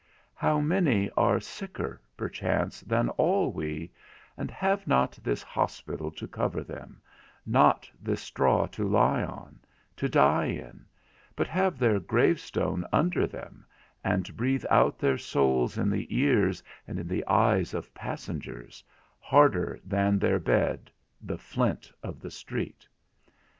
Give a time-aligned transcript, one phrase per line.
[0.33, 3.91] How many are sicker (perchance) than all we,
[4.35, 6.99] and have not this hospital to cover them,
[7.45, 9.59] not this straw to lie in,
[9.97, 10.87] to die in,
[11.35, 13.63] but have their gravestone under them,
[14.03, 18.83] and breathe out their souls in the ears and in the eyes of passengers,
[19.19, 20.89] harder than their bed,
[21.21, 22.87] the flint of the street?